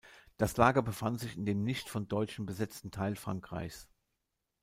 Das 0.37 0.57
Lager 0.57 0.81
befand 0.81 1.19
sich 1.19 1.37
in 1.37 1.45
dem 1.45 1.63
nicht 1.63 1.87
von 1.87 2.07
Deutschen 2.07 2.47
besetzten 2.47 2.89
Teil 2.89 3.15
Frankreichs. 3.15 3.87